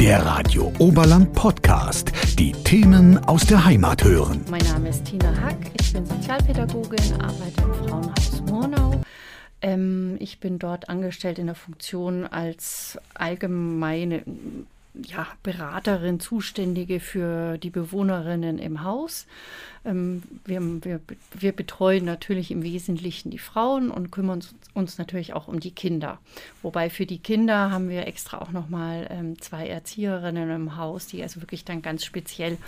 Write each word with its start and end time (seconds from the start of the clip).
Der 0.00 0.24
Radio 0.24 0.72
Oberland 0.78 1.34
Podcast. 1.34 2.10
Die 2.38 2.52
Themen 2.52 3.18
aus 3.18 3.44
der 3.44 3.66
Heimat 3.66 4.02
hören. 4.02 4.42
Mein 4.50 4.64
Name 4.64 4.88
ist 4.88 5.04
Tina 5.04 5.30
Hack. 5.42 5.58
Ich 5.78 5.92
bin 5.92 6.06
Sozialpädagogin, 6.06 7.20
arbeite 7.20 7.62
im 7.62 7.74
Frauenhaus 7.74 8.40
Murnau. 8.48 9.02
Ähm, 9.60 10.16
ich 10.18 10.40
bin 10.40 10.58
dort 10.58 10.88
angestellt 10.88 11.38
in 11.38 11.44
der 11.48 11.54
Funktion 11.54 12.26
als 12.26 12.98
allgemeine 13.12 14.22
ja, 14.94 15.26
Beraterin, 15.42 16.20
Zuständige 16.20 17.00
für 17.00 17.58
die 17.58 17.70
Bewohnerinnen 17.70 18.58
im 18.58 18.82
Haus. 18.82 19.26
Ähm, 19.84 20.22
wir, 20.44 20.60
wir, 20.84 21.00
wir 21.38 21.52
betreuen 21.52 22.04
natürlich 22.04 22.50
im 22.50 22.62
Wesentlichen 22.62 23.30
die 23.30 23.38
Frauen 23.38 23.90
und 23.90 24.10
kümmern 24.10 24.36
uns, 24.36 24.54
uns 24.74 24.98
natürlich 24.98 25.32
auch 25.32 25.48
um 25.48 25.60
die 25.60 25.70
Kinder. 25.70 26.18
Wobei 26.62 26.90
für 26.90 27.06
die 27.06 27.18
Kinder 27.18 27.70
haben 27.70 27.88
wir 27.88 28.06
extra 28.06 28.40
auch 28.40 28.50
nochmal 28.50 29.06
ähm, 29.10 29.40
zwei 29.40 29.68
Erzieherinnen 29.68 30.50
im 30.50 30.76
Haus, 30.76 31.06
die 31.06 31.22
also 31.22 31.40
wirklich 31.40 31.64
dann 31.64 31.82
ganz 31.82 32.04
speziell 32.04 32.58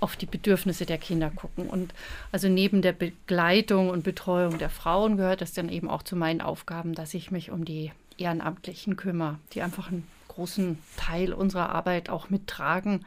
auf 0.00 0.16
die 0.16 0.26
Bedürfnisse 0.26 0.84
der 0.84 0.98
Kinder 0.98 1.30
gucken. 1.30 1.68
Und 1.68 1.94
also 2.32 2.48
neben 2.48 2.82
der 2.82 2.92
Begleitung 2.92 3.88
und 3.88 4.02
Betreuung 4.02 4.58
der 4.58 4.70
Frauen 4.70 5.16
gehört 5.16 5.40
das 5.40 5.52
dann 5.52 5.68
eben 5.68 5.88
auch 5.88 6.02
zu 6.02 6.16
meinen 6.16 6.40
Aufgaben, 6.40 6.94
dass 6.94 7.14
ich 7.14 7.30
mich 7.30 7.50
um 7.50 7.64
die 7.64 7.92
Ehrenamtlichen 8.18 8.96
kümmere, 8.96 9.38
die 9.52 9.62
einfach 9.62 9.90
einen 9.90 10.06
großen 10.34 10.78
Teil 10.96 11.32
unserer 11.32 11.70
Arbeit 11.70 12.10
auch 12.10 12.30
mittragen. 12.30 13.04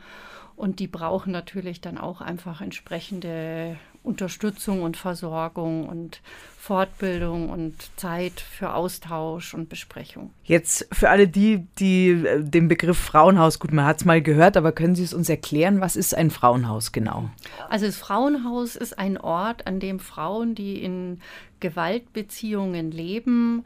Und 0.55 0.79
die 0.79 0.87
brauchen 0.87 1.31
natürlich 1.31 1.81
dann 1.81 1.97
auch 1.97 2.21
einfach 2.21 2.61
entsprechende 2.61 3.77
Unterstützung 4.05 4.83
und 4.83 4.95
Versorgung 4.95 5.89
und 5.89 6.21
Fortbildung 6.57 7.49
und 7.49 7.75
Zeit 7.97 8.39
für 8.39 8.73
Austausch 8.73 9.53
und 9.53 9.67
Besprechung. 9.67 10.31
Jetzt 10.43 10.87
für 10.91 11.09
alle 11.09 11.27
die, 11.27 11.67
die 11.77 12.09
äh, 12.09 12.43
den 12.43 12.67
Begriff 12.67 12.97
Frauenhaus, 12.97 13.59
gut, 13.59 13.73
man 13.73 13.85
hat 13.85 13.97
es 13.97 14.05
mal 14.05 14.21
gehört, 14.21 14.55
aber 14.57 14.71
können 14.71 14.95
Sie 14.95 15.03
es 15.03 15.13
uns 15.13 15.27
erklären, 15.27 15.81
was 15.81 15.95
ist 15.95 16.15
ein 16.15 16.31
Frauenhaus 16.31 16.91
genau? 16.91 17.29
Also 17.69 17.85
das 17.87 17.97
Frauenhaus 17.97 18.75
ist 18.75 18.97
ein 18.97 19.17
Ort, 19.17 19.67
an 19.67 19.79
dem 19.79 19.99
Frauen, 19.99 20.55
die 20.55 20.81
in 20.81 21.19
Gewaltbeziehungen 21.59 22.91
leben, 22.91 23.65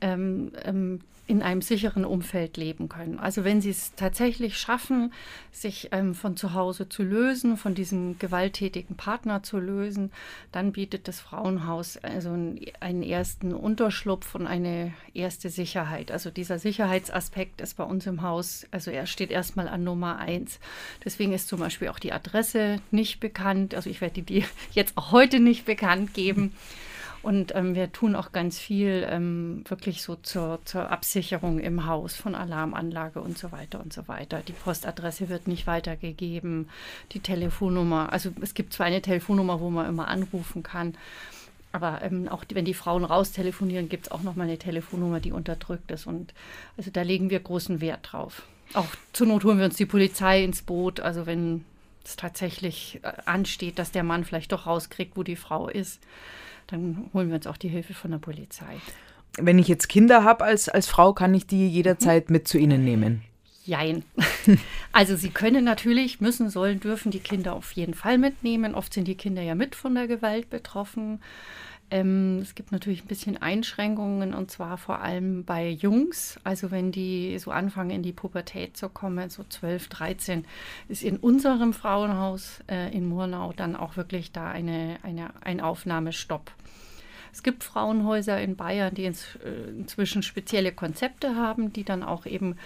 ähm, 0.00 0.52
ähm, 0.64 1.00
in 1.28 1.42
einem 1.42 1.60
sicheren 1.60 2.06
Umfeld 2.06 2.56
leben 2.56 2.88
können. 2.88 3.18
Also 3.18 3.44
wenn 3.44 3.60
sie 3.60 3.68
es 3.68 3.94
tatsächlich 3.94 4.56
schaffen, 4.56 5.12
sich 5.52 5.90
ähm, 5.92 6.14
von 6.14 6.38
zu 6.38 6.54
Hause 6.54 6.88
zu 6.88 7.02
lösen, 7.02 7.58
von 7.58 7.74
diesem 7.74 8.18
gewalttätigen 8.18 8.96
Partner 8.96 9.42
zu 9.42 9.58
lösen, 9.58 10.10
dann 10.52 10.72
bietet 10.72 11.06
das 11.06 11.20
Frauenhaus 11.20 11.98
also 11.98 12.30
einen 12.80 13.02
ersten 13.02 13.52
Unterschlupf 13.52 14.34
und 14.34 14.46
eine 14.46 14.94
erste 15.12 15.50
Sicherheit. 15.50 16.10
Also 16.10 16.30
dieser 16.30 16.58
Sicherheitsaspekt 16.58 17.60
ist 17.60 17.76
bei 17.76 17.84
uns 17.84 18.06
im 18.06 18.22
Haus, 18.22 18.66
also 18.70 18.90
er 18.90 19.06
steht 19.06 19.30
erstmal 19.30 19.68
an 19.68 19.84
Nummer 19.84 20.18
eins. 20.18 20.58
Deswegen 21.04 21.34
ist 21.34 21.48
zum 21.48 21.60
Beispiel 21.60 21.88
auch 21.88 21.98
die 21.98 22.12
Adresse 22.12 22.80
nicht 22.90 23.20
bekannt. 23.20 23.74
Also 23.74 23.90
ich 23.90 24.00
werde 24.00 24.22
die 24.22 24.44
jetzt 24.72 24.96
auch 24.96 25.12
heute 25.12 25.40
nicht 25.40 25.66
bekannt 25.66 26.14
geben. 26.14 26.54
Und 27.28 27.54
ähm, 27.54 27.74
wir 27.74 27.92
tun 27.92 28.16
auch 28.16 28.32
ganz 28.32 28.58
viel 28.58 29.06
ähm, 29.06 29.62
wirklich 29.68 30.00
so 30.00 30.16
zur, 30.16 30.60
zur 30.64 30.90
Absicherung 30.90 31.58
im 31.58 31.84
Haus 31.84 32.16
von 32.16 32.34
Alarmanlage 32.34 33.20
und 33.20 33.36
so 33.36 33.52
weiter 33.52 33.80
und 33.80 33.92
so 33.92 34.08
weiter. 34.08 34.40
Die 34.48 34.54
Postadresse 34.54 35.28
wird 35.28 35.46
nicht 35.46 35.66
weitergegeben, 35.66 36.70
die 37.12 37.20
Telefonnummer, 37.20 38.14
also 38.14 38.30
es 38.40 38.54
gibt 38.54 38.72
zwar 38.72 38.86
eine 38.86 39.02
Telefonnummer, 39.02 39.60
wo 39.60 39.68
man 39.68 39.86
immer 39.90 40.08
anrufen 40.08 40.62
kann, 40.62 40.94
aber 41.70 42.00
ähm, 42.00 42.28
auch 42.28 42.44
die, 42.44 42.54
wenn 42.54 42.64
die 42.64 42.72
Frauen 42.72 43.04
raustelefonieren, 43.04 43.90
gibt 43.90 44.06
es 44.06 44.10
auch 44.10 44.22
nochmal 44.22 44.46
eine 44.46 44.56
Telefonnummer, 44.56 45.20
die 45.20 45.32
unterdrückt 45.32 45.90
ist. 45.90 46.06
Und 46.06 46.32
also 46.78 46.90
da 46.90 47.02
legen 47.02 47.28
wir 47.28 47.40
großen 47.40 47.82
Wert 47.82 48.08
drauf. 48.10 48.44
Auch 48.72 48.88
zur 49.12 49.26
Not 49.26 49.44
holen 49.44 49.58
wir 49.58 49.66
uns 49.66 49.76
die 49.76 49.84
Polizei 49.84 50.42
ins 50.42 50.62
Boot. 50.62 51.00
Also 51.00 51.26
wenn 51.26 51.66
es 52.08 52.16
tatsächlich 52.16 53.00
äh, 53.02 53.12
ansteht, 53.24 53.78
dass 53.78 53.92
der 53.92 54.02
Mann 54.02 54.24
vielleicht 54.24 54.52
doch 54.52 54.66
rauskriegt, 54.66 55.16
wo 55.16 55.22
die 55.22 55.36
Frau 55.36 55.68
ist 55.68 56.00
dann 56.68 57.10
holen 57.12 57.28
wir 57.28 57.36
uns 57.36 57.46
auch 57.46 57.56
die 57.56 57.68
Hilfe 57.68 57.94
von 57.94 58.12
der 58.12 58.18
Polizei. 58.18 58.76
Wenn 59.36 59.58
ich 59.58 59.68
jetzt 59.68 59.88
Kinder 59.88 60.22
habe 60.22 60.44
als, 60.44 60.68
als 60.68 60.86
Frau, 60.86 61.12
kann 61.12 61.34
ich 61.34 61.46
die 61.46 61.68
jederzeit 61.68 62.28
mhm. 62.28 62.34
mit 62.34 62.48
zu 62.48 62.58
Ihnen 62.58 62.84
nehmen? 62.84 63.22
Jein. 63.64 64.04
Also 64.90 65.14
Sie 65.14 65.28
können 65.28 65.64
natürlich, 65.64 66.20
müssen, 66.20 66.50
sollen, 66.50 66.80
dürfen 66.80 67.12
die 67.12 67.20
Kinder 67.20 67.52
auf 67.52 67.70
jeden 67.72 67.94
Fall 67.94 68.18
mitnehmen. 68.18 68.74
Oft 68.74 68.92
sind 68.92 69.06
die 69.06 69.14
Kinder 69.14 69.42
ja 69.42 69.54
mit 69.54 69.76
von 69.76 69.94
der 69.94 70.08
Gewalt 70.08 70.50
betroffen. 70.50 71.20
Ähm, 71.90 72.40
es 72.42 72.54
gibt 72.54 72.70
natürlich 72.70 73.04
ein 73.04 73.08
bisschen 73.08 73.40
Einschränkungen 73.40 74.34
und 74.34 74.50
zwar 74.50 74.76
vor 74.76 75.00
allem 75.00 75.44
bei 75.44 75.68
Jungs. 75.68 76.38
Also 76.44 76.70
wenn 76.70 76.92
die 76.92 77.38
so 77.38 77.50
anfangen 77.50 77.90
in 77.90 78.02
die 78.02 78.12
Pubertät 78.12 78.76
zu 78.76 78.88
kommen, 78.88 79.30
so 79.30 79.44
12, 79.44 79.88
13, 79.88 80.44
ist 80.88 81.02
in 81.02 81.16
unserem 81.16 81.72
Frauenhaus 81.72 82.60
äh, 82.70 82.94
in 82.94 83.08
Murnau 83.08 83.52
dann 83.56 83.74
auch 83.74 83.96
wirklich 83.96 84.32
da 84.32 84.50
eine, 84.50 84.98
eine, 85.02 85.30
ein 85.42 85.60
Aufnahmestopp. 85.60 86.50
Es 87.32 87.42
gibt 87.42 87.64
Frauenhäuser 87.64 88.40
in 88.40 88.56
Bayern, 88.56 88.94
die 88.94 89.04
ins, 89.04 89.36
äh, 89.36 89.70
inzwischen 89.70 90.22
spezielle 90.22 90.72
Konzepte 90.72 91.36
haben, 91.36 91.72
die 91.72 91.84
dann 91.84 92.02
auch 92.02 92.26
eben 92.26 92.56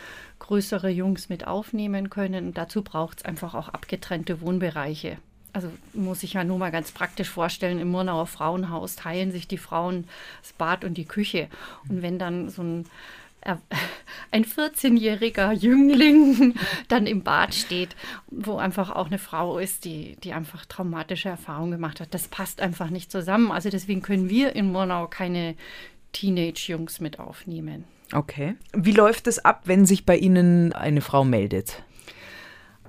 größere 0.41 0.89
Jungs 0.89 1.29
mit 1.29 1.47
aufnehmen 1.47 2.11
können. 2.11 2.47
Und 2.47 2.59
dazu 2.59 2.83
braucht 2.83 3.19
es 3.19 3.25
einfach 3.25 3.55
auch 3.55 3.69
abgetrennte 3.69 4.41
Wohnbereiche 4.41 5.19
also 5.53 5.71
muss 5.93 6.23
ich 6.23 6.35
ja 6.35 6.45
nur 6.45 6.59
mal 6.59 6.71
ganz 6.71 6.93
praktisch 6.93 7.29
vorstellen, 7.29 7.79
im 7.79 7.89
Murnauer 7.89 8.27
Frauenhaus 8.27 8.97
teilen 8.97 9.33
sich 9.33 9.49
die 9.49 9.59
Frauen 9.59 10.07
das 10.43 10.53
Bad 10.53 10.85
und 10.85 10.95
die 10.95 11.05
Küche. 11.05 11.49
Und 11.89 12.03
wenn 12.03 12.19
dann 12.19 12.49
so 12.49 12.63
ein 12.63 12.87
ein 14.31 14.45
14-jähriger 14.45 15.53
Jüngling 15.53 16.55
dann 16.89 17.07
im 17.07 17.23
Bad 17.23 17.55
steht, 17.55 17.97
wo 18.31 18.57
einfach 18.57 18.91
auch 18.91 19.07
eine 19.07 19.19
Frau 19.19 19.59
ist, 19.59 19.85
die, 19.85 20.17
die 20.23 20.33
einfach 20.33 20.65
traumatische 20.67 21.29
Erfahrungen 21.29 21.73
gemacht 21.73 22.01
hat. 22.01 22.15
Das 22.15 22.29
passt 22.29 22.61
einfach 22.61 22.91
nicht 22.91 23.11
zusammen. 23.11 23.51
Also 23.51 23.71
deswegen 23.71 24.03
können 24.03 24.29
wir 24.29 24.55
in 24.55 24.71
Murnau 24.71 25.07
keine 25.07 25.57
Teenage-Jungs 26.13 27.01
mit 27.01 27.19
aufnehmen. 27.19 27.85
Okay. 28.13 28.55
Wie 28.75 28.93
läuft 28.93 29.27
es 29.27 29.39
ab, 29.45 29.63
wenn 29.65 29.87
sich 29.87 30.05
bei 30.05 30.17
Ihnen 30.17 30.73
eine 30.73 31.01
Frau 31.01 31.25
meldet? 31.25 31.83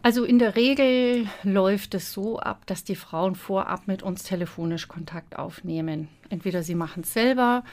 Also 0.03 0.25
in 0.25 0.37
der 0.37 0.57
Regel 0.57 1.29
läuft 1.43 1.95
es 1.95 2.11
so 2.11 2.37
ab, 2.37 2.63
dass 2.65 2.83
die 2.83 2.97
Frauen 2.97 3.35
vorab 3.35 3.87
mit 3.87 4.03
uns 4.03 4.23
telefonisch 4.23 4.89
Kontakt 4.89 5.39
aufnehmen. 5.39 6.09
Entweder 6.29 6.61
sie 6.61 6.75
machen 6.75 7.03
es 7.03 7.13
selber 7.13 7.63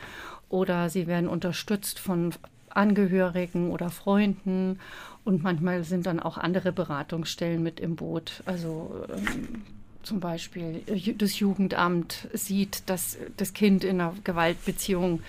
oder 0.49 0.89
sie 0.91 1.09
werden 1.09 1.29
unterstützt 1.29 1.99
von 1.99 2.33
Angehörigen 2.69 3.73
oder 3.73 3.91
Freunden 3.91 4.79
und 5.25 5.43
manchmal 5.43 5.83
sind 5.83 6.07
dann 6.07 6.21
auch 6.21 6.39
andere 6.39 6.71
Beratungsstellen 6.71 7.65
mit 7.65 7.81
im 7.81 7.97
Boot. 7.97 8.45
Also 8.47 9.05
ähm, 9.13 9.63
zum 10.03 10.21
Beispiel 10.21 10.83
äh, 10.87 11.15
das 11.15 11.39
Jugendamt 11.39 12.29
sieht, 12.33 12.89
dass 12.89 13.19
das 13.37 13.53
Kind 13.53 13.85
in 13.85 14.01
einer 14.01 14.15
Gewaltbeziehung 14.25 15.23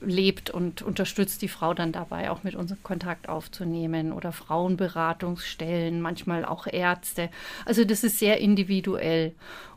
lebt 0.00 0.50
und 0.50 0.82
unterstützt 0.82 1.42
die 1.42 1.48
Frau 1.48 1.74
dann 1.74 1.92
dabei, 1.92 2.30
auch 2.30 2.42
mit 2.42 2.54
uns 2.54 2.74
Kontakt 2.82 3.28
aufzunehmen 3.28 4.12
oder 4.12 4.32
Frauenberatungsstellen, 4.32 6.00
manchmal 6.00 6.44
auch 6.44 6.66
Ärzte. 6.66 7.30
Also 7.64 7.84
das 7.84 8.02
ist 8.04 8.18
sehr 8.18 8.38
individuell. 8.38 9.32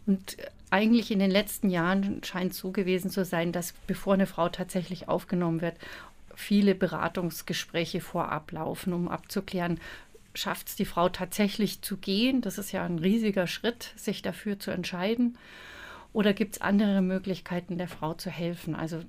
Und 0.05 0.37
eigentlich 0.69 1.11
in 1.11 1.19
den 1.19 1.31
letzten 1.31 1.69
Jahren 1.69 2.21
scheint 2.23 2.53
es 2.53 2.57
so 2.57 2.71
gewesen 2.71 3.11
zu 3.11 3.23
sein, 3.25 3.51
dass 3.51 3.73
bevor 3.85 4.15
eine 4.15 4.27
Frau 4.27 4.49
tatsächlich 4.49 5.07
aufgenommen 5.07 5.61
wird, 5.61 5.75
viele 6.35 6.75
Beratungsgespräche 6.75 7.99
vorab 7.99 8.51
laufen, 8.51 8.93
um 8.93 9.07
abzuklären, 9.07 9.79
schafft 10.37 10.69
es 10.69 10.75
die 10.75 10.85
Frau 10.85 11.09
tatsächlich 11.09 11.81
zu 11.81 11.97
gehen. 11.97 12.41
Das 12.41 12.57
ist 12.57 12.71
ja 12.71 12.85
ein 12.85 12.99
riesiger 12.99 13.47
Schritt, 13.47 13.93
sich 13.95 14.21
dafür 14.21 14.59
zu 14.59 14.71
entscheiden. 14.71 15.37
Oder 16.13 16.33
gibt 16.33 16.55
es 16.55 16.61
andere 16.61 17.01
Möglichkeiten, 17.01 17.77
der 17.77 17.87
Frau 17.87 18.13
zu 18.13 18.29
helfen? 18.29 18.75
Also 18.75 19.01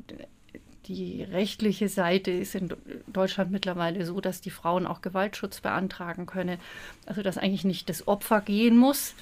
die 0.87 1.22
rechtliche 1.22 1.88
Seite 1.88 2.31
ist 2.31 2.55
in 2.55 2.72
Deutschland 3.06 3.50
mittlerweile 3.50 4.06
so, 4.06 4.21
dass 4.21 4.41
die 4.41 4.50
Frauen 4.50 4.87
auch 4.87 5.03
Gewaltschutz 5.03 5.61
beantragen 5.61 6.26
können. 6.26 6.58
Also 7.06 7.23
dass 7.23 7.38
eigentlich 7.38 7.64
nicht 7.64 7.88
das 7.91 8.08
Opfer 8.08 8.41
gehen 8.41 8.76
muss, 8.76 9.14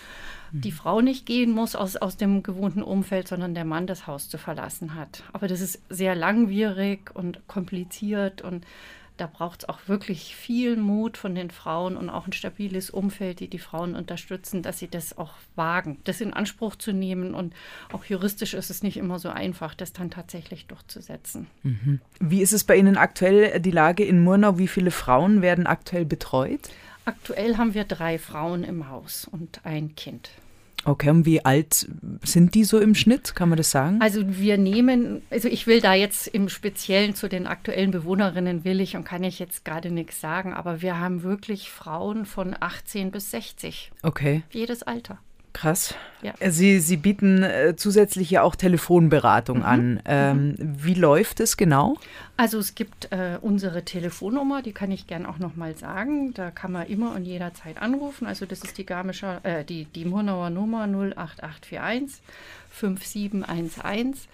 die 0.53 0.71
mhm. 0.71 0.77
Frau 0.77 1.01
nicht 1.01 1.27
gehen 1.27 1.51
muss 1.51 1.75
aus, 1.75 1.97
aus 1.97 2.17
dem 2.17 2.45
gewohnten 2.45 2.83
Umfeld, 2.83 3.27
sondern 3.27 3.55
der 3.55 3.65
Mann 3.65 3.89
das 3.89 4.07
Haus 4.07 4.29
zu 4.29 4.39
verlassen 4.39 4.95
hat. 4.95 5.25
Aber 5.33 5.49
das 5.49 5.61
ist 5.61 5.83
sehr 5.89 6.15
langwierig 6.15 7.11
und 7.15 7.47
kompliziert 7.49 8.43
und 8.43 8.65
da 9.17 9.27
braucht 9.27 9.63
es 9.63 9.69
auch 9.69 9.81
wirklich 9.87 10.37
viel 10.37 10.77
Mut 10.77 11.17
von 11.17 11.35
den 11.35 11.51
Frauen 11.51 11.97
und 11.97 12.11
auch 12.11 12.27
ein 12.27 12.33
stabiles 12.33 12.91
Umfeld, 12.91 13.41
die 13.41 13.49
die 13.49 13.59
Frauen 13.59 13.95
unterstützen, 13.95 14.63
dass 14.63 14.79
sie 14.79 14.89
das 14.89 15.17
auch 15.17 15.33
wagen, 15.55 15.99
das 16.05 16.21
in 16.21 16.33
Anspruch 16.33 16.77
zu 16.77 16.93
nehmen. 16.93 17.35
Und 17.35 17.55
auch 17.93 18.05
juristisch 18.05 18.55
ist 18.55 18.71
es 18.71 18.83
nicht 18.83 18.97
immer 18.97 19.19
so 19.19 19.29
einfach, 19.29 19.75
das 19.75 19.93
dann 19.93 20.11
tatsächlich 20.11 20.67
durchzusetzen. 20.67 21.47
Mhm. 21.63 22.01
Wie 22.21 22.43
ist 22.43 22.53
es 22.53 22.65
bei 22.65 22.77
Ihnen 22.77 22.97
aktuell 22.97 23.61
die 23.61 23.71
Lage 23.71 24.05
in 24.05 24.23
Murnau? 24.23 24.59
Wie 24.59 24.69
viele 24.69 24.91
Frauen 24.91 25.43
werden 25.43 25.67
aktuell 25.67 26.05
betreut? 26.05 26.69
Aktuell 27.05 27.57
haben 27.57 27.75
wir 27.75 27.85
drei 27.85 28.19
Frauen 28.19 28.65
im 28.65 28.89
Haus 28.89 29.27
und 29.31 29.61
ein 29.65 29.95
Kind. 29.95 30.31
Okay, 30.87 31.11
und 31.11 31.27
wie 31.27 31.45
alt 31.45 31.89
sind 32.23 32.55
die 32.55 32.63
so 32.63 32.79
im 32.79 32.95
Schnitt? 32.95 33.35
Kann 33.35 33.49
man 33.49 33.59
das 33.59 33.73
sagen? 33.73 33.99
Also 34.01 34.23
wir 34.25 34.57
nehmen, 34.57 35.23
also 35.31 35.49
ich 35.49 35.67
will 35.67 35.81
da 35.81 35.95
jetzt 35.95 36.29
im 36.29 36.49
Speziellen 36.49 37.17
zu 37.17 37.29
den 37.29 37.49
aktuellen 37.49 37.91
Bewohnerinnen 37.91 38.65
will 38.65 38.81
ich 38.81 38.97
und 38.97 39.03
kann 39.03 39.25
ich 39.25 39.41
jetzt 39.41 39.65
gerade 39.65 39.91
nichts 39.91 40.21
sagen, 40.21 40.53
aber 40.53 40.83
wir 40.83 41.01
haben 41.01 41.25
wirklich 41.25 41.71
Frauen 41.71 42.25
von 42.25 42.55
18 42.59 43.11
bis 43.11 43.33
60. 43.33 43.91
Okay. 44.03 44.43
Jedes 44.53 44.85
Alter. 44.85 45.19
Krass. 45.57 45.95
Ja. 46.21 46.35
Sie, 46.51 46.81
Sie 46.81 46.99
bieten 46.99 47.43
äh, 47.43 47.77
zusätzlich 47.77 48.31
ja 48.31 48.43
auch 48.43 48.57
Telefonberatung 48.57 49.59
Mhm. 49.61 49.65
an. 49.65 50.01
Ähm, 50.05 50.55
Wie 50.59 50.93
läuft 50.93 51.41
es 51.41 51.57
genau? 51.57 51.97
Also 52.37 52.59
es 52.59 52.75
gibt 52.75 53.11
äh, 53.11 53.39
unsere 53.41 53.83
Telefonnummer, 53.83 54.61
die 54.61 54.73
kann 54.73 54.91
ich 54.91 55.07
gern 55.07 55.25
auch 55.25 55.39
nochmal 55.39 55.75
sagen. 55.75 56.35
Da 56.35 56.51
kann 56.51 56.73
man 56.73 56.87
immer 56.89 57.15
und 57.15 57.25
jederzeit 57.25 57.81
anrufen. 57.81 58.27
Also 58.27 58.45
das 58.45 58.61
ist 58.65 58.77
die 58.77 58.85
Garmischer, 58.85 59.41
äh, 59.45 59.65
die, 59.65 59.87
die 59.87 60.05
Murnauer 60.05 60.51
Nummer 60.51 60.83
08841 60.83 62.21
5711. 62.71 64.29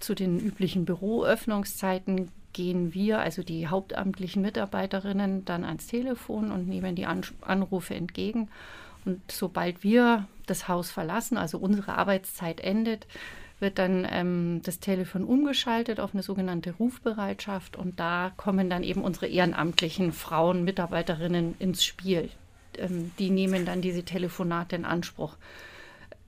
Zu 0.00 0.14
den 0.16 0.40
üblichen 0.40 0.84
Büroöffnungszeiten 0.84 2.28
gehen 2.52 2.92
wir, 2.92 3.20
also 3.20 3.44
die 3.44 3.68
hauptamtlichen 3.68 4.42
Mitarbeiterinnen, 4.42 5.44
dann 5.44 5.64
ans 5.64 5.86
Telefon 5.86 6.50
und 6.50 6.66
nehmen 6.66 6.96
die 6.96 7.06
An 7.06 7.20
Anrufe 7.42 7.94
entgegen. 7.94 8.48
Und 9.06 9.20
sobald 9.30 9.82
wir 9.82 10.26
das 10.46 10.68
Haus 10.68 10.90
verlassen, 10.90 11.38
also 11.38 11.58
unsere 11.58 11.96
Arbeitszeit 11.96 12.60
endet, 12.60 13.06
wird 13.58 13.78
dann 13.78 14.06
ähm, 14.10 14.60
das 14.64 14.80
Telefon 14.80 15.24
umgeschaltet 15.24 15.98
auf 15.98 16.12
eine 16.12 16.22
sogenannte 16.22 16.72
Rufbereitschaft 16.72 17.76
und 17.76 17.98
da 17.98 18.32
kommen 18.36 18.68
dann 18.68 18.82
eben 18.82 19.02
unsere 19.02 19.28
ehrenamtlichen 19.28 20.12
Frauen, 20.12 20.64
Mitarbeiterinnen 20.64 21.54
ins 21.58 21.82
Spiel. 21.82 22.28
Ähm, 22.76 23.12
die 23.18 23.30
nehmen 23.30 23.64
dann 23.64 23.80
diese 23.80 24.02
Telefonate 24.02 24.76
in 24.76 24.84
Anspruch, 24.84 25.36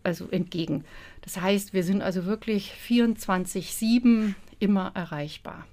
also 0.05 0.29
entgegen. 0.31 0.85
Das 1.21 1.39
heißt, 1.39 1.75
wir 1.75 1.85
sind 1.85 2.01
also 2.01 2.25
wirklich 2.25 2.73
24-7 2.89 4.35
immer 4.59 4.93
erreichbar. 4.95 5.67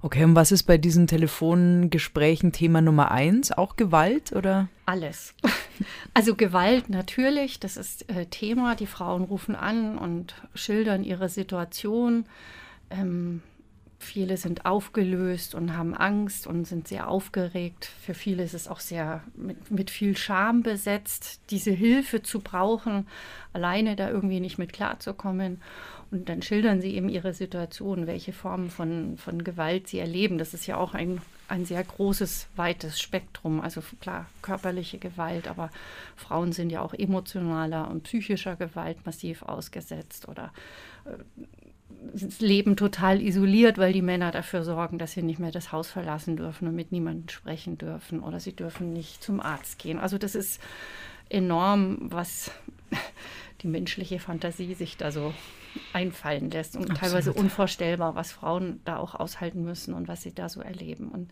Okay, 0.00 0.24
und 0.24 0.34
was 0.34 0.50
ist 0.50 0.64
bei 0.64 0.78
diesen 0.78 1.06
Telefongesprächen 1.06 2.52
Thema 2.52 2.80
Nummer 2.80 3.10
eins? 3.12 3.52
Auch 3.52 3.76
Gewalt 3.76 4.32
oder? 4.32 4.68
Alles. 4.86 5.34
Also 6.14 6.36
Gewalt 6.36 6.90
natürlich, 6.90 7.58
das 7.58 7.76
ist 7.76 8.08
äh, 8.10 8.26
Thema. 8.26 8.76
Die 8.76 8.86
Frauen 8.86 9.24
rufen 9.24 9.56
an 9.56 9.96
und 9.98 10.34
schildern 10.54 11.02
ihre 11.02 11.28
Situation. 11.28 12.26
Ähm, 12.90 13.42
viele 14.02 14.36
sind 14.36 14.66
aufgelöst 14.66 15.54
und 15.54 15.76
haben 15.76 15.94
Angst 15.94 16.46
und 16.46 16.66
sind 16.66 16.88
sehr 16.88 17.08
aufgeregt. 17.08 17.86
Für 18.00 18.14
viele 18.14 18.42
ist 18.42 18.54
es 18.54 18.68
auch 18.68 18.80
sehr 18.80 19.22
mit, 19.34 19.70
mit 19.70 19.90
viel 19.90 20.16
Scham 20.16 20.62
besetzt, 20.62 21.40
diese 21.50 21.70
Hilfe 21.70 22.22
zu 22.22 22.40
brauchen, 22.40 23.06
alleine 23.52 23.96
da 23.96 24.10
irgendwie 24.10 24.40
nicht 24.40 24.58
mit 24.58 24.72
klarzukommen. 24.72 25.62
Und 26.12 26.28
dann 26.28 26.42
schildern 26.42 26.82
sie 26.82 26.94
eben 26.94 27.08
ihre 27.08 27.32
Situation, 27.32 28.06
welche 28.06 28.34
Formen 28.34 28.68
von, 28.68 29.16
von 29.16 29.42
Gewalt 29.42 29.88
sie 29.88 29.98
erleben. 29.98 30.36
Das 30.36 30.52
ist 30.52 30.66
ja 30.66 30.76
auch 30.76 30.92
ein, 30.92 31.22
ein 31.48 31.64
sehr 31.64 31.82
großes, 31.82 32.48
weites 32.54 33.00
Spektrum. 33.00 33.62
Also 33.62 33.82
klar, 33.98 34.26
körperliche 34.42 34.98
Gewalt, 34.98 35.48
aber 35.48 35.70
Frauen 36.14 36.52
sind 36.52 36.70
ja 36.70 36.82
auch 36.82 36.92
emotionaler 36.92 37.90
und 37.90 38.02
psychischer 38.02 38.56
Gewalt 38.56 39.06
massiv 39.06 39.42
ausgesetzt 39.42 40.28
oder 40.28 40.52
äh, 41.06 42.44
leben 42.44 42.76
total 42.76 43.22
isoliert, 43.22 43.78
weil 43.78 43.94
die 43.94 44.02
Männer 44.02 44.32
dafür 44.32 44.64
sorgen, 44.64 44.98
dass 44.98 45.12
sie 45.12 45.22
nicht 45.22 45.38
mehr 45.38 45.50
das 45.50 45.72
Haus 45.72 45.88
verlassen 45.88 46.36
dürfen 46.36 46.68
und 46.68 46.74
mit 46.76 46.92
niemandem 46.92 47.30
sprechen 47.30 47.78
dürfen 47.78 48.20
oder 48.20 48.38
sie 48.38 48.54
dürfen 48.54 48.92
nicht 48.92 49.22
zum 49.22 49.40
Arzt 49.40 49.78
gehen. 49.78 49.98
Also 49.98 50.18
das 50.18 50.34
ist 50.34 50.60
enorm, 51.30 51.96
was 52.02 52.50
die 53.62 53.68
menschliche 53.68 54.18
Fantasie 54.18 54.74
sich 54.74 54.98
da 54.98 55.10
so 55.10 55.32
einfallen 55.92 56.50
lässt 56.50 56.76
und 56.76 56.82
Absolut. 56.82 57.00
teilweise 57.00 57.32
unvorstellbar, 57.32 58.14
was 58.14 58.32
Frauen 58.32 58.80
da 58.84 58.96
auch 58.96 59.14
aushalten 59.14 59.64
müssen 59.64 59.94
und 59.94 60.08
was 60.08 60.22
sie 60.22 60.34
da 60.34 60.48
so 60.48 60.60
erleben. 60.60 61.08
Und 61.08 61.30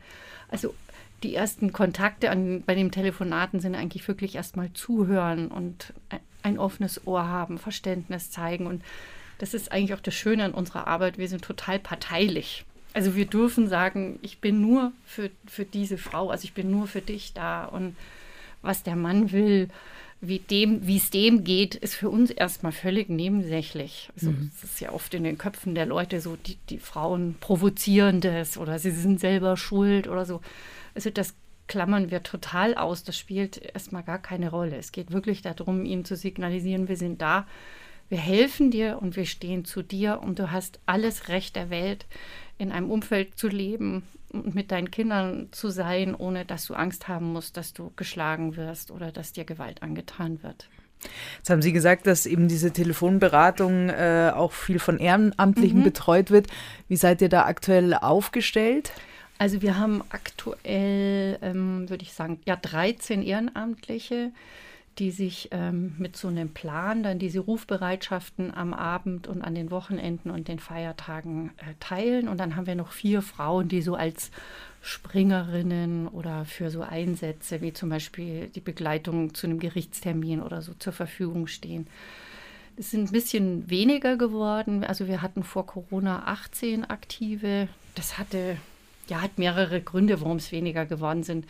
also 0.48 0.74
die 1.22 1.34
ersten 1.34 1.72
Kontakte 1.72 2.30
an, 2.30 2.62
bei 2.64 2.74
den 2.74 2.90
Telefonaten 2.90 3.60
sind 3.60 3.74
eigentlich 3.74 4.06
wirklich 4.08 4.36
erstmal 4.36 4.72
zuhören 4.72 5.48
und 5.48 5.92
ein, 6.42 6.58
offenes 6.58 7.06
Ohr 7.06 7.26
haben, 7.26 7.58
Verständnis 7.58 8.30
zeigen. 8.30 8.66
Und 8.66 8.82
das 9.38 9.52
ist 9.52 9.72
eigentlich 9.72 9.94
auch 9.94 10.00
das 10.00 10.14
Schöne 10.14 10.44
an 10.44 10.52
unserer 10.52 10.86
Arbeit. 10.86 11.18
Wir 11.18 11.28
sind 11.28 11.42
total 11.42 11.78
parteilich. 11.78 12.64
Also 12.94 13.14
wir 13.14 13.26
dürfen 13.26 13.68
sagen, 13.68 14.18
ich 14.22 14.40
bin 14.40 14.60
nur 14.60 14.92
für, 15.04 15.30
für 15.46 15.64
diese 15.64 15.98
Frau, 15.98 16.30
also 16.30 16.44
ich 16.44 16.54
bin 16.54 16.70
nur 16.70 16.86
für 16.86 17.02
dich 17.02 17.34
da. 17.34 17.66
Und 17.66 17.96
was 18.62 18.82
der 18.82 18.96
Mann 18.96 19.32
will, 19.32 19.68
wie 20.22 20.38
dem, 20.38 20.86
wie 20.86 20.98
es 20.98 21.10
dem 21.10 21.44
geht, 21.44 21.74
ist 21.74 21.94
für 21.94 22.10
uns 22.10 22.30
erstmal 22.30 22.72
völlig 22.72 23.08
nebensächlich. 23.08 24.10
Also 24.14 24.30
Mhm. 24.32 24.50
es 24.54 24.64
ist 24.64 24.80
ja 24.80 24.92
oft 24.92 25.14
in 25.14 25.24
den 25.24 25.38
Köpfen 25.38 25.74
der 25.74 25.86
Leute 25.86 26.20
so, 26.20 26.36
die, 26.36 26.56
die 26.68 26.78
Frauen 26.78 27.36
provozieren 27.40 28.20
das 28.20 28.58
oder 28.58 28.78
sie 28.78 28.90
sind 28.90 29.18
selber 29.20 29.56
schuld 29.56 30.08
oder 30.08 30.26
so. 30.26 30.40
Also 30.94 31.08
das 31.10 31.34
klammern 31.68 32.10
wir 32.10 32.22
total 32.22 32.74
aus. 32.74 33.04
Das 33.04 33.16
spielt 33.16 33.56
erstmal 33.56 34.02
gar 34.02 34.18
keine 34.18 34.50
Rolle. 34.50 34.76
Es 34.76 34.92
geht 34.92 35.10
wirklich 35.12 35.40
darum, 35.40 35.84
ihnen 35.86 36.04
zu 36.04 36.16
signalisieren, 36.16 36.88
wir 36.88 36.96
sind 36.96 37.22
da, 37.22 37.46
wir 38.10 38.18
helfen 38.18 38.70
dir 38.70 38.98
und 39.00 39.16
wir 39.16 39.24
stehen 39.24 39.64
zu 39.64 39.82
dir 39.82 40.20
und 40.22 40.38
du 40.38 40.50
hast 40.50 40.78
alles 40.84 41.28
Recht 41.28 41.56
der 41.56 41.70
Welt, 41.70 42.06
in 42.58 42.72
einem 42.72 42.90
Umfeld 42.90 43.38
zu 43.38 43.48
leben 43.48 44.02
und 44.32 44.54
mit 44.54 44.70
deinen 44.70 44.90
Kindern 44.90 45.48
zu 45.52 45.70
sein, 45.70 46.14
ohne 46.14 46.44
dass 46.44 46.66
du 46.66 46.74
Angst 46.74 47.08
haben 47.08 47.32
musst, 47.32 47.56
dass 47.56 47.72
du 47.72 47.90
geschlagen 47.96 48.56
wirst 48.56 48.90
oder 48.90 49.10
dass 49.12 49.32
dir 49.32 49.44
Gewalt 49.44 49.82
angetan 49.82 50.42
wird. 50.42 50.68
Jetzt 51.38 51.48
haben 51.48 51.62
Sie 51.62 51.72
gesagt, 51.72 52.06
dass 52.06 52.26
eben 52.26 52.46
diese 52.46 52.72
Telefonberatung 52.72 53.88
äh, 53.88 54.30
auch 54.34 54.52
viel 54.52 54.78
von 54.78 54.98
Ehrenamtlichen 54.98 55.78
Mhm. 55.78 55.84
betreut 55.84 56.30
wird. 56.30 56.48
Wie 56.88 56.96
seid 56.96 57.22
ihr 57.22 57.30
da 57.30 57.46
aktuell 57.46 57.94
aufgestellt? 57.94 58.92
Also 59.38 59.62
wir 59.62 59.78
haben 59.78 60.02
aktuell, 60.10 61.38
ähm, 61.40 61.88
würde 61.88 62.02
ich 62.02 62.12
sagen, 62.12 62.40
ja 62.44 62.56
13 62.56 63.22
Ehrenamtliche, 63.22 64.32
die 64.98 65.10
sich 65.10 65.48
ähm, 65.52 65.94
mit 65.98 66.16
so 66.16 66.28
einem 66.28 66.52
Plan 66.52 67.02
dann 67.02 67.18
diese 67.18 67.40
Rufbereitschaften 67.40 68.52
am 68.52 68.74
Abend 68.74 69.28
und 69.28 69.42
an 69.42 69.54
den 69.54 69.70
Wochenenden 69.70 70.30
und 70.30 70.48
den 70.48 70.58
Feiertagen 70.58 71.52
äh, 71.58 71.74
teilen. 71.80 72.28
Und 72.28 72.38
dann 72.38 72.56
haben 72.56 72.66
wir 72.66 72.74
noch 72.74 72.92
vier 72.92 73.22
Frauen, 73.22 73.68
die 73.68 73.82
so 73.82 73.94
als 73.94 74.30
Springerinnen 74.82 76.08
oder 76.08 76.44
für 76.44 76.70
so 76.70 76.82
Einsätze 76.82 77.60
wie 77.60 77.72
zum 77.72 77.88
Beispiel 77.88 78.48
die 78.48 78.60
Begleitung 78.60 79.34
zu 79.34 79.46
einem 79.46 79.58
Gerichtstermin 79.58 80.42
oder 80.42 80.62
so 80.62 80.74
zur 80.74 80.92
Verfügung 80.92 81.46
stehen. 81.46 81.86
Es 82.76 82.90
sind 82.90 83.08
ein 83.08 83.12
bisschen 83.12 83.68
weniger 83.68 84.16
geworden. 84.16 84.84
Also 84.84 85.06
wir 85.06 85.22
hatten 85.22 85.44
vor 85.44 85.66
Corona 85.66 86.24
18 86.26 86.88
aktive. 86.88 87.68
Das 87.94 88.18
hatte, 88.18 88.56
ja, 89.08 89.20
hat 89.20 89.38
mehrere 89.38 89.82
Gründe, 89.82 90.20
warum 90.20 90.38
es 90.38 90.50
weniger 90.50 90.86
geworden 90.86 91.22
sind. 91.22 91.46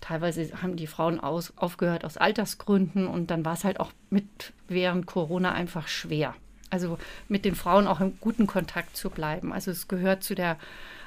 Teilweise 0.00 0.50
haben 0.62 0.76
die 0.76 0.86
Frauen 0.86 1.20
aus, 1.20 1.52
aufgehört 1.56 2.04
aus 2.04 2.16
Altersgründen 2.16 3.06
und 3.06 3.30
dann 3.30 3.44
war 3.44 3.54
es 3.54 3.64
halt 3.64 3.80
auch 3.80 3.92
mit 4.10 4.52
während 4.68 5.06
Corona 5.06 5.52
einfach 5.52 5.88
schwer. 5.88 6.34
Also 6.70 6.98
mit 7.28 7.44
den 7.44 7.54
Frauen 7.54 7.86
auch 7.86 8.00
im 8.00 8.18
guten 8.20 8.46
Kontakt 8.46 8.96
zu 8.96 9.10
bleiben. 9.10 9.52
Also 9.52 9.70
es 9.70 9.88
gehört 9.88 10.22
zu 10.22 10.34
der 10.34 10.56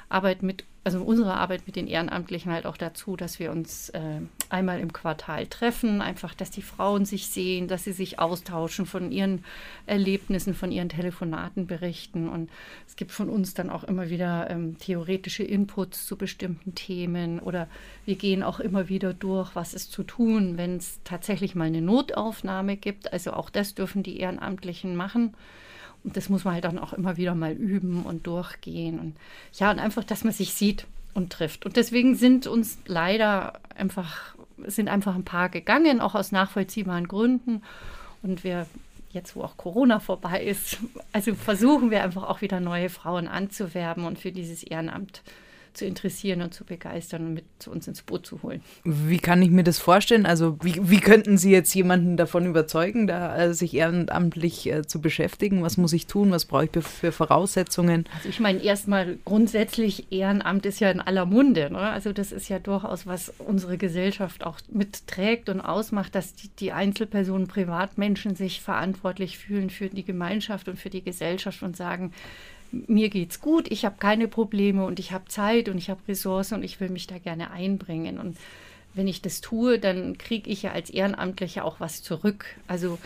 Arbeit 0.08 0.42
mit, 0.42 0.64
also 0.84 1.00
unserer 1.00 1.36
Arbeit 1.36 1.62
mit 1.66 1.76
den 1.76 1.86
Ehrenamtlichen 1.86 2.50
halt 2.50 2.66
auch 2.66 2.76
dazu, 2.76 3.14
dass 3.14 3.38
wir 3.38 3.52
uns 3.52 3.90
äh, 3.90 4.20
einmal 4.48 4.80
im 4.80 4.92
Quartal 4.92 5.46
treffen, 5.46 6.02
einfach, 6.02 6.34
dass 6.34 6.50
die 6.50 6.62
Frauen 6.62 7.04
sich 7.04 7.28
sehen, 7.28 7.68
dass 7.68 7.84
sie 7.84 7.92
sich 7.92 8.18
austauschen, 8.18 8.84
von 8.84 9.12
ihren 9.12 9.44
Erlebnissen, 9.86 10.54
von 10.54 10.72
ihren 10.72 10.88
Telefonaten 10.88 11.68
berichten. 11.68 12.28
Und 12.28 12.50
es 12.88 12.96
gibt 12.96 13.12
von 13.12 13.28
uns 13.28 13.54
dann 13.54 13.70
auch 13.70 13.84
immer 13.84 14.10
wieder 14.10 14.50
ähm, 14.50 14.76
theoretische 14.78 15.44
Inputs 15.44 16.04
zu 16.04 16.16
bestimmten 16.16 16.74
Themen 16.74 17.38
oder 17.38 17.68
wir 18.04 18.16
gehen 18.16 18.42
auch 18.42 18.58
immer 18.58 18.88
wieder 18.88 19.14
durch, 19.14 19.54
was 19.54 19.74
ist 19.74 19.92
zu 19.92 20.02
tun, 20.02 20.56
wenn 20.56 20.78
es 20.78 20.98
tatsächlich 21.04 21.54
mal 21.54 21.66
eine 21.66 21.80
Notaufnahme 21.82 22.76
gibt. 22.76 23.12
Also 23.12 23.34
auch 23.34 23.50
das 23.50 23.76
dürfen 23.76 24.02
die 24.02 24.18
Ehrenamtlichen 24.18 24.96
machen. 24.96 25.34
Und 26.04 26.16
das 26.16 26.28
muss 26.28 26.44
man 26.44 26.54
halt 26.54 26.64
dann 26.64 26.78
auch 26.78 26.92
immer 26.92 27.16
wieder 27.16 27.34
mal 27.34 27.52
üben 27.52 28.02
und 28.02 28.26
durchgehen. 28.26 28.98
Und 28.98 29.16
ja, 29.54 29.70
und 29.70 29.78
einfach, 29.78 30.04
dass 30.04 30.24
man 30.24 30.32
sich 30.32 30.54
sieht 30.54 30.86
und 31.14 31.32
trifft. 31.32 31.64
Und 31.64 31.76
deswegen 31.76 32.14
sind 32.14 32.46
uns 32.46 32.78
leider 32.86 33.60
einfach, 33.76 34.34
sind 34.66 34.88
einfach 34.88 35.14
ein 35.14 35.24
paar 35.24 35.48
gegangen, 35.48 36.00
auch 36.00 36.14
aus 36.14 36.32
nachvollziehbaren 36.32 37.06
Gründen. 37.06 37.62
Und 38.22 38.44
wir, 38.44 38.66
jetzt 39.10 39.36
wo 39.36 39.42
auch 39.42 39.56
Corona 39.56 40.00
vorbei 40.00 40.42
ist, 40.42 40.78
also 41.12 41.34
versuchen 41.34 41.90
wir 41.90 42.02
einfach 42.02 42.24
auch 42.24 42.40
wieder 42.40 42.60
neue 42.60 42.88
Frauen 42.88 43.28
anzuwerben 43.28 44.04
und 44.04 44.18
für 44.18 44.32
dieses 44.32 44.62
Ehrenamt 44.62 45.22
zu 45.74 45.86
interessieren 45.86 46.42
und 46.42 46.52
zu 46.54 46.64
begeistern 46.64 47.26
und 47.26 47.34
mit 47.34 47.44
zu 47.58 47.70
uns 47.70 47.88
ins 47.88 48.02
Boot 48.02 48.26
zu 48.26 48.42
holen. 48.42 48.62
Wie 48.84 49.18
kann 49.18 49.42
ich 49.42 49.50
mir 49.50 49.64
das 49.64 49.78
vorstellen? 49.78 50.26
Also 50.26 50.58
wie, 50.62 50.76
wie 50.82 51.00
könnten 51.00 51.38
Sie 51.38 51.50
jetzt 51.50 51.74
jemanden 51.74 52.16
davon 52.16 52.46
überzeugen, 52.46 53.06
da 53.06 53.36
äh, 53.36 53.54
sich 53.54 53.74
ehrenamtlich 53.74 54.70
äh, 54.70 54.86
zu 54.86 55.00
beschäftigen? 55.00 55.62
Was 55.62 55.76
muss 55.76 55.92
ich 55.92 56.06
tun? 56.06 56.30
Was 56.30 56.44
brauche 56.44 56.64
ich 56.64 56.84
für 56.84 57.12
Voraussetzungen? 57.12 58.06
Also 58.14 58.28
ich 58.28 58.40
meine 58.40 58.62
erstmal 58.62 59.18
grundsätzlich 59.24 60.12
Ehrenamt 60.12 60.66
ist 60.66 60.80
ja 60.80 60.90
in 60.90 61.00
aller 61.00 61.26
Munde. 61.26 61.70
Ne? 61.70 61.78
Also 61.78 62.12
das 62.12 62.32
ist 62.32 62.48
ja 62.48 62.58
durchaus 62.58 63.06
was 63.06 63.32
unsere 63.38 63.78
Gesellschaft 63.78 64.44
auch 64.44 64.58
mitträgt 64.70 65.48
und 65.48 65.60
ausmacht, 65.60 66.14
dass 66.14 66.34
die, 66.34 66.48
die 66.48 66.72
Einzelpersonen, 66.72 67.46
Privatmenschen 67.46 68.34
sich 68.36 68.60
verantwortlich 68.60 69.38
fühlen 69.38 69.70
für 69.70 69.88
die 69.88 70.04
Gemeinschaft 70.04 70.68
und 70.68 70.78
für 70.78 70.90
die 70.90 71.02
Gesellschaft 71.02 71.62
und 71.62 71.76
sagen, 71.76 72.12
mir 72.72 73.10
geht's 73.10 73.40
gut, 73.40 73.70
ich 73.70 73.84
habe 73.84 73.96
keine 73.98 74.28
Probleme 74.28 74.84
und 74.84 74.98
ich 74.98 75.12
habe 75.12 75.26
Zeit 75.26 75.68
und 75.68 75.78
ich 75.78 75.90
habe 75.90 76.00
Ressourcen 76.08 76.54
und 76.56 76.62
ich 76.64 76.80
will 76.80 76.88
mich 76.88 77.06
da 77.06 77.18
gerne 77.18 77.50
einbringen. 77.50 78.18
Und 78.18 78.36
wenn 78.94 79.06
ich 79.06 79.22
das 79.22 79.40
tue, 79.40 79.78
dann 79.78 80.18
kriege 80.18 80.50
ich 80.50 80.62
ja 80.62 80.72
als 80.72 80.90
Ehrenamtlicher 80.90 81.64
auch 81.64 81.80
was 81.80 82.02
zurück. 82.02 82.46
Also 82.66 82.98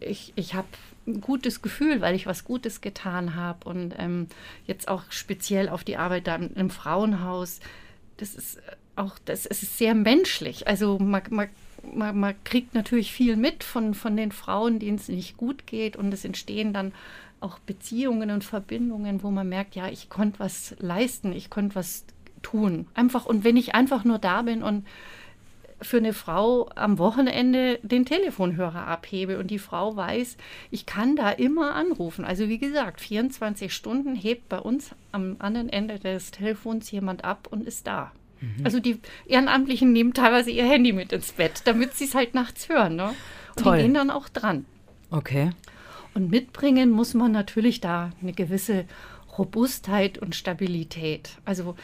ich, 0.00 0.32
ich 0.36 0.54
habe 0.54 0.68
ein 1.06 1.20
gutes 1.20 1.62
Gefühl, 1.62 2.00
weil 2.00 2.14
ich 2.14 2.26
was 2.26 2.44
Gutes 2.44 2.80
getan 2.80 3.34
habe. 3.34 3.68
Und 3.68 3.94
ähm, 3.98 4.26
jetzt 4.66 4.88
auch 4.88 5.04
speziell 5.10 5.68
auf 5.68 5.84
die 5.84 5.96
Arbeit 5.96 6.26
da 6.26 6.36
im, 6.36 6.70
Frauenhaus, 6.70 7.60
das 8.18 8.34
ist 8.34 8.60
auch, 8.94 9.18
das 9.24 9.46
ist 9.46 9.78
sehr 9.78 9.94
menschlich. 9.94 10.68
Also 10.68 10.98
man, 10.98 11.22
man, 11.30 11.48
man, 11.92 12.18
man 12.18 12.34
kriegt 12.44 12.74
natürlich 12.74 13.12
viel 13.12 13.36
mit 13.36 13.64
von, 13.64 13.94
von 13.94 14.16
den 14.16 14.32
Frauen, 14.32 14.78
denen 14.78 14.96
es 14.96 15.08
nicht 15.08 15.36
gut 15.36 15.66
geht. 15.66 15.96
Und 15.96 16.12
es 16.12 16.24
entstehen 16.24 16.72
dann 16.72 16.92
auch 17.42 17.58
Beziehungen 17.60 18.30
und 18.30 18.44
Verbindungen, 18.44 19.22
wo 19.22 19.30
man 19.30 19.48
merkt, 19.48 19.74
ja, 19.74 19.88
ich 19.88 20.08
konnte 20.08 20.38
was 20.40 20.74
leisten, 20.78 21.32
ich 21.32 21.50
konnte 21.50 21.74
was 21.74 22.04
tun. 22.42 22.86
Einfach, 22.94 23.26
und 23.26 23.44
wenn 23.44 23.56
ich 23.56 23.74
einfach 23.74 24.04
nur 24.04 24.18
da 24.18 24.42
bin 24.42 24.62
und 24.62 24.86
für 25.82 25.96
eine 25.96 26.12
Frau 26.12 26.70
am 26.74 26.98
Wochenende 26.98 27.78
den 27.82 28.06
Telefonhörer 28.06 28.86
abhebe 28.86 29.38
und 29.38 29.50
die 29.50 29.58
Frau 29.58 29.96
weiß, 29.96 30.36
ich 30.70 30.86
kann 30.86 31.16
da 31.16 31.30
immer 31.30 31.74
anrufen. 31.74 32.24
Also 32.24 32.48
wie 32.48 32.58
gesagt, 32.58 33.00
24 33.00 33.72
Stunden 33.72 34.14
hebt 34.14 34.48
bei 34.48 34.58
uns 34.58 34.94
am 35.10 35.36
anderen 35.40 35.68
Ende 35.68 35.98
des 35.98 36.30
Telefons 36.30 36.90
jemand 36.90 37.24
ab 37.24 37.48
und 37.50 37.66
ist 37.66 37.86
da. 37.86 38.12
Mhm. 38.40 38.64
Also 38.64 38.80
die 38.80 39.00
Ehrenamtlichen 39.26 39.92
nehmen 39.92 40.14
teilweise 40.14 40.50
ihr 40.50 40.64
Handy 40.64 40.92
mit 40.92 41.12
ins 41.12 41.32
Bett, 41.32 41.62
damit 41.64 41.94
sie 41.94 42.04
es 42.04 42.14
halt 42.14 42.34
nachts 42.34 42.68
hören. 42.68 42.96
Ne? 42.96 43.14
Und 43.56 43.62
Toll. 43.62 43.76
die 43.76 43.82
gehen 43.82 43.94
dann 43.94 44.10
auch 44.10 44.28
dran. 44.28 44.64
Okay. 45.10 45.50
Und 46.14 46.30
mitbringen 46.30 46.90
muss 46.90 47.14
man 47.14 47.32
natürlich 47.32 47.80
da 47.80 48.10
eine 48.20 48.32
gewisse 48.32 48.84
Robustheit 49.38 50.18
und 50.18 50.34
Stabilität. 50.34 51.38
Also 51.44 51.74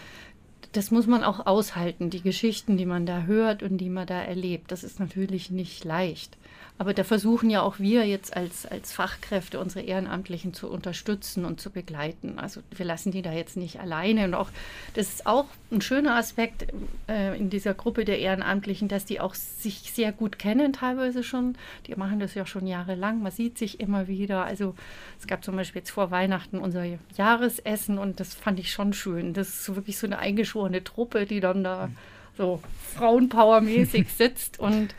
das 0.72 0.90
muss 0.90 1.06
man 1.06 1.24
auch 1.24 1.46
aushalten, 1.46 2.10
die 2.10 2.22
Geschichten, 2.22 2.76
die 2.76 2.86
man 2.86 3.06
da 3.06 3.22
hört 3.22 3.62
und 3.62 3.78
die 3.78 3.90
man 3.90 4.06
da 4.06 4.20
erlebt. 4.20 4.70
Das 4.70 4.84
ist 4.84 5.00
natürlich 5.00 5.50
nicht 5.50 5.84
leicht. 5.84 6.37
Aber 6.80 6.94
da 6.94 7.02
versuchen 7.02 7.50
ja 7.50 7.60
auch 7.62 7.80
wir 7.80 8.06
jetzt 8.06 8.36
als, 8.36 8.64
als 8.64 8.92
Fachkräfte 8.92 9.58
unsere 9.58 9.84
Ehrenamtlichen 9.84 10.54
zu 10.54 10.70
unterstützen 10.70 11.44
und 11.44 11.60
zu 11.60 11.70
begleiten. 11.70 12.38
Also 12.38 12.60
wir 12.70 12.86
lassen 12.86 13.10
die 13.10 13.20
da 13.20 13.32
jetzt 13.32 13.56
nicht 13.56 13.80
alleine. 13.80 14.24
Und 14.24 14.34
auch 14.34 14.50
das 14.94 15.08
ist 15.08 15.26
auch 15.26 15.46
ein 15.72 15.80
schöner 15.80 16.14
Aspekt 16.14 16.66
äh, 17.08 17.36
in 17.36 17.50
dieser 17.50 17.74
Gruppe 17.74 18.04
der 18.04 18.20
Ehrenamtlichen, 18.20 18.86
dass 18.86 19.04
die 19.04 19.18
auch 19.18 19.34
sich 19.34 19.92
sehr 19.92 20.12
gut 20.12 20.38
kennen 20.38 20.72
teilweise 20.72 21.24
schon. 21.24 21.56
Die 21.88 21.96
machen 21.96 22.20
das 22.20 22.34
ja 22.34 22.46
schon 22.46 22.68
jahrelang. 22.68 23.22
Man 23.22 23.32
sieht 23.32 23.58
sich 23.58 23.80
immer 23.80 24.06
wieder. 24.06 24.44
Also 24.44 24.76
es 25.18 25.26
gab 25.26 25.44
zum 25.44 25.56
Beispiel 25.56 25.80
jetzt 25.80 25.90
vor 25.90 26.12
Weihnachten 26.12 26.58
unser 26.58 26.84
Jahresessen 27.16 27.98
und 27.98 28.20
das 28.20 28.34
fand 28.34 28.60
ich 28.60 28.70
schon 28.70 28.92
schön. 28.92 29.34
Das 29.34 29.48
ist 29.48 29.74
wirklich 29.74 29.98
so 29.98 30.06
eine 30.06 30.20
eingeschworene 30.20 30.84
Truppe, 30.84 31.26
die 31.26 31.40
dann 31.40 31.64
da 31.64 31.90
so 32.36 32.62
Frauenpower-mäßig 32.96 34.06
sitzt 34.16 34.60
und 34.60 34.94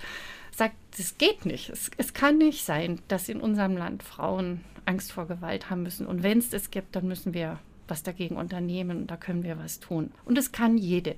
es 0.97 1.17
geht 1.17 1.45
nicht. 1.45 1.69
Es, 1.69 1.91
es 1.97 2.13
kann 2.13 2.37
nicht 2.37 2.63
sein, 2.63 2.99
dass 3.07 3.29
in 3.29 3.41
unserem 3.41 3.77
Land 3.77 4.03
Frauen 4.03 4.61
Angst 4.85 5.11
vor 5.11 5.27
Gewalt 5.27 5.69
haben 5.69 5.83
müssen. 5.83 6.07
Und 6.07 6.23
wenn 6.23 6.39
es 6.39 6.49
das 6.49 6.71
gibt, 6.71 6.95
dann 6.95 7.07
müssen 7.07 7.33
wir 7.33 7.59
was 7.89 8.03
dagegen 8.03 8.37
unternehmen 8.37 9.07
da 9.07 9.17
können 9.17 9.43
wir 9.43 9.57
was 9.57 9.79
tun. 9.79 10.11
Und 10.25 10.37
es 10.37 10.51
kann 10.51 10.77
jede. 10.77 11.15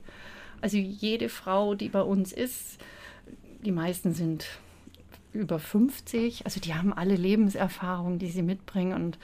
Also 0.61 0.77
jede 0.77 1.29
Frau, 1.29 1.75
die 1.75 1.89
bei 1.89 2.01
uns 2.01 2.31
ist, 2.31 2.79
die 3.63 3.71
meisten 3.71 4.13
sind 4.13 4.47
über 5.33 5.59
50, 5.59 6.45
also 6.45 6.59
die 6.59 6.73
haben 6.73 6.93
alle 6.93 7.15
Lebenserfahrungen, 7.15 8.19
die 8.19 8.29
sie 8.29 8.41
mitbringen. 8.41 8.93
Und 8.93 9.19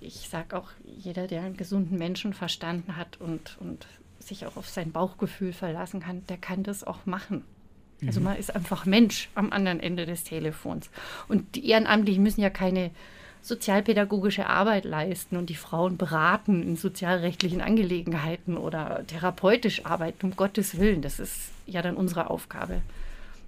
ich 0.00 0.28
sage 0.28 0.56
auch, 0.56 0.70
jeder, 0.84 1.26
der 1.26 1.42
einen 1.42 1.56
gesunden 1.56 1.98
Menschen 1.98 2.34
verstanden 2.34 2.96
hat 2.96 3.20
und, 3.20 3.56
und 3.60 3.86
sich 4.18 4.46
auch 4.46 4.56
auf 4.56 4.68
sein 4.68 4.92
Bauchgefühl 4.92 5.52
verlassen 5.52 6.00
kann, 6.00 6.26
der 6.26 6.36
kann 6.36 6.62
das 6.62 6.84
auch 6.84 7.06
machen. 7.06 7.44
Also 8.04 8.20
man 8.20 8.36
ist 8.36 8.54
einfach 8.54 8.84
Mensch 8.84 9.28
am 9.34 9.52
anderen 9.52 9.80
Ende 9.80 10.04
des 10.04 10.24
Telefons. 10.24 10.90
Und 11.28 11.54
die 11.54 11.68
Ehrenamtlichen 11.68 12.22
müssen 12.22 12.40
ja 12.40 12.50
keine 12.50 12.90
sozialpädagogische 13.42 14.48
Arbeit 14.48 14.84
leisten 14.84 15.36
und 15.36 15.48
die 15.50 15.54
Frauen 15.54 15.96
beraten 15.96 16.62
in 16.62 16.76
sozialrechtlichen 16.76 17.60
Angelegenheiten 17.60 18.56
oder 18.56 19.06
therapeutisch 19.06 19.86
arbeiten, 19.86 20.26
um 20.26 20.36
Gottes 20.36 20.78
Willen. 20.78 21.00
Das 21.00 21.20
ist 21.20 21.50
ja 21.66 21.80
dann 21.80 21.96
unsere 21.96 22.28
Aufgabe. 22.28 22.82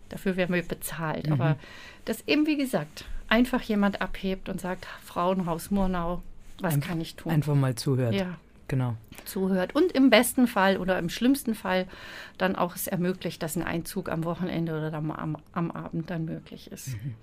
Dafür 0.09 0.37
werden 0.37 0.55
wir 0.55 0.63
bezahlt. 0.63 1.27
Mhm. 1.27 1.33
Aber 1.33 1.57
dass 2.05 2.23
eben, 2.27 2.47
wie 2.47 2.57
gesagt, 2.57 3.05
einfach 3.29 3.61
jemand 3.63 4.01
abhebt 4.01 4.49
und 4.49 4.61
sagt, 4.61 4.87
Frauenhaus 5.05 5.71
Murnau, 5.71 6.23
was 6.61 6.75
Einf 6.75 6.87
kann 6.87 7.01
ich 7.01 7.17
tun? 7.17 7.33
Einfach 7.33 7.55
mal 7.55 7.75
zuhört. 7.75 8.15
Ja, 8.15 8.39
genau. 8.69 8.95
zuhört 9.25 9.75
und 9.75 9.93
im 9.93 10.11
besten 10.11 10.47
Fall 10.47 10.77
oder 10.77 10.99
im 10.99 11.09
schlimmsten 11.09 11.55
Fall 11.55 11.87
dann 12.37 12.57
auch 12.57 12.75
es 12.77 12.87
ermöglicht, 12.87 13.43
dass 13.43 13.57
ein 13.57 13.63
Einzug 13.63 14.09
am 14.11 14.25
Wochenende 14.25 14.77
oder 14.77 14.93
am, 14.95 15.11
am, 15.11 15.37
am 15.53 15.71
Abend 15.71 16.11
dann 16.11 16.25
möglich 16.25 16.71
ist. 16.71 16.89
Mhm. 16.89 17.15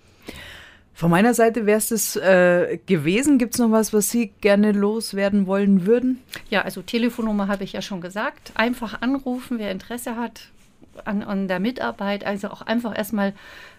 Von 0.94 1.12
meiner 1.12 1.34
Seite 1.34 1.66
wäre 1.66 1.78
es 1.78 1.90
das 1.90 2.16
äh, 2.16 2.80
gewesen. 2.86 3.38
Gibt 3.38 3.54
es 3.54 3.60
noch 3.60 3.70
was, 3.70 3.92
was 3.92 4.10
Sie 4.10 4.32
gerne 4.40 4.72
loswerden 4.72 5.46
wollen 5.46 5.86
würden? 5.86 6.22
Ja, 6.50 6.62
also 6.62 6.82
Telefonnummer 6.82 7.50
habe 7.50 7.66
ich 7.66 7.74
ja 7.74 7.82
schon 7.82 8.00
gesagt. 8.00 8.54
Einfach 8.56 9.02
anrufen, 9.02 9.60
wer 9.60 9.72
Interesse 9.72 10.16
hat 10.16 10.50
an, 11.04 11.24
an 11.24 11.48
der 11.48 11.60
Mitarbeit. 11.60 12.26
Also 12.26 12.50
auch 12.50 12.62
einfach 12.62 12.98
erstmal 12.98 13.34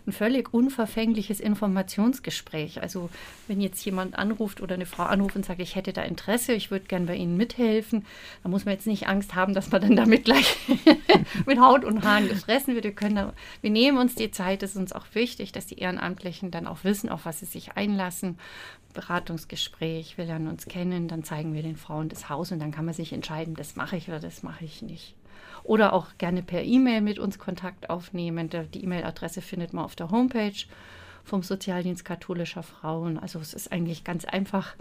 ein 0.07 0.13
völlig 0.13 0.53
unverfängliches 0.55 1.41
Informationsgespräch. 1.41 2.81
Also 2.81 3.11
wenn 3.49 3.61
jetzt 3.61 3.85
jemand 3.85 4.17
anruft 4.19 4.61
oder 4.61 4.75
eine 4.75 4.87
Frau 4.87 5.03
anruft 5.03 5.37
und 5.37 5.45
sagt, 5.45 5.61
ich 5.61 5.75
hätte 5.75 5.93
da 5.93 6.03
Interesse, 6.03 6.53
ich 6.53 6.71
würde 6.71 6.87
gern 6.87 7.07
bei 7.07 7.17
Ihnen 7.17 7.37
mithelfen, 7.37 8.05
dann 8.43 8.53
muss 8.53 8.65
man 8.65 8.75
jetzt 8.75 8.87
nicht 8.87 9.09
Angst 9.09 9.35
haben, 9.35 9.55
dass 9.55 9.71
man 9.71 9.83
dann 9.83 9.97
damit 9.97 10.25
gleich 10.25 10.57
mit 11.47 11.59
Haut 11.59 11.85
und 11.85 12.05
Haaren 12.05 12.29
gefressen 12.29 12.75
wird. 12.75 12.85
Wir, 12.85 12.93
können 12.93 13.17
da, 13.17 13.33
wir 13.61 13.71
nehmen 13.71 13.99
uns 13.99 14.15
die 14.15 14.31
Zeit, 14.31 14.63
es 14.63 14.71
ist 14.71 14.77
uns 14.77 14.93
auch 14.93 15.07
wichtig, 15.15 15.53
dass 15.53 15.67
die 15.67 15.79
Ehrenamtlichen 15.79 16.51
dann 16.51 16.67
auch 16.67 16.85
wissen, 16.85 17.09
auf 17.09 17.27
was 17.27 17.41
sie 17.41 17.47
sich 17.47 17.73
einlassen. 17.77 18.39
Beratungsgespräch, 18.95 20.17
wir 20.17 20.25
lernen 20.25 20.49
uns 20.49 20.67
kennen, 20.67 21.07
dann 21.07 21.23
zeigen 21.23 21.53
wir 21.53 21.63
den 21.63 21.77
Frauen 21.77 22.09
das 22.09 22.31
Haus 22.31 22.51
und 22.51 22.61
dann 22.61 22.71
kann 22.71 22.87
man 22.87 22.95
sich 22.95 23.13
entscheiden, 23.13 23.55
das 23.55 23.77
mache 23.77 23.97
ich 23.97 24.09
oder 24.09 24.21
das 24.21 24.43
mache 24.43 24.65
ich 24.65 24.81
nicht 24.81 25.15
oder 25.65 25.93
auch 25.93 26.09
gerne 26.19 26.43
per 26.43 26.63
E-Mail 26.63 27.01
mit 27.01 27.19
uns 27.19 27.39
Kontakt 27.39 27.91
aufnehmen. 27.91 28.51
Die 28.51 28.85
E-Mail-Adresse 28.85 29.43
findet 29.43 29.73
man 29.73 29.85
auf 29.85 29.97
der 29.97 30.11
Homepage 30.11 30.53
vom 31.25 31.43
Sozialdienst 31.43 32.05
katholischer 32.05 32.63
Frauen. 32.63 33.19
Also 33.19 33.39
es 33.41 33.53
ist 33.53 33.73
eigentlich 33.73 34.05
ganz 34.05 34.25
einfach 34.25 34.77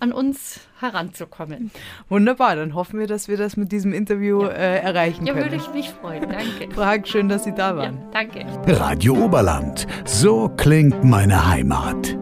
an 0.00 0.12
uns 0.12 0.60
heranzukommen. 0.80 1.70
Wunderbar, 2.08 2.56
dann 2.56 2.74
hoffen 2.74 3.00
wir, 3.00 3.06
dass 3.06 3.28
wir 3.28 3.36
das 3.36 3.56
mit 3.56 3.72
diesem 3.72 3.92
Interview 3.92 4.42
ja. 4.42 4.48
äh, 4.50 4.78
erreichen 4.80 5.26
ja, 5.26 5.32
können. 5.32 5.46
Ja, 5.46 5.52
würde 5.52 5.64
ich 5.64 5.74
mich 5.74 5.90
freuen. 5.90 6.22
Danke. 6.22 6.70
Frag, 6.74 7.08
schön, 7.08 7.28
dass 7.28 7.44
Sie 7.44 7.54
da 7.54 7.76
waren. 7.76 7.98
Ja, 7.98 8.10
danke. 8.12 8.46
Radio 8.78 9.14
Oberland. 9.14 9.86
So 10.04 10.48
klingt 10.56 11.04
meine 11.04 11.48
Heimat. 11.48 12.17